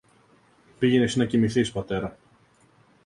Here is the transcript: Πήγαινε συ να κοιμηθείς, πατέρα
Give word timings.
Πήγαινε 0.79 1.07
συ 1.07 1.17
να 1.17 1.25
κοιμηθείς, 1.25 1.71
πατέρα 1.71 2.17